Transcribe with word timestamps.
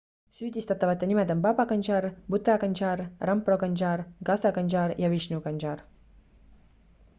süüdistatavate 0.37 1.09
nimed 1.09 1.33
on 1.33 1.43
baba 1.43 1.65
kanjar 1.71 2.07
bhutha 2.35 2.55
kanjar 2.63 3.05
rampro 3.31 3.59
kanjar 3.65 4.05
gaza 4.31 4.55
kanjar 4.59 4.97
ja 5.05 5.15
vishnu 5.15 5.43
kanjar 5.49 5.87